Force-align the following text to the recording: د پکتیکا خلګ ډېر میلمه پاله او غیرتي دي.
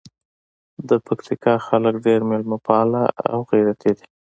د 0.89 0.91
پکتیکا 1.05 1.53
خلګ 1.67 1.95
ډېر 2.05 2.21
میلمه 2.29 2.57
پاله 2.67 3.03
او 3.31 3.39
غیرتي 3.51 3.91
دي. 3.97 4.07